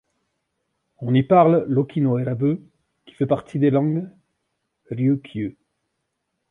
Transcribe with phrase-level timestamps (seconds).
[0.97, 2.59] On y parle l'oki-no-erabu
[3.05, 4.09] qui fait partie des langues
[4.89, 5.59] ryukyu.